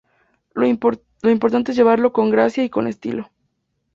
[0.55, 3.29] Lo importante es llevarlo con gracia y con estilo.